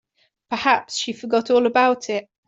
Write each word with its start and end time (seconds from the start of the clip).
Perhaps 0.49 0.95
she 0.95 1.13
forgot 1.13 1.51
all 1.51 1.67
about 1.67 2.09
it. 2.09 2.27